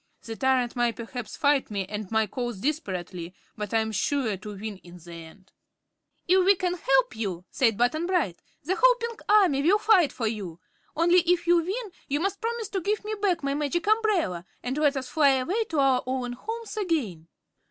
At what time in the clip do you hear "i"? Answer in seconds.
3.71-3.81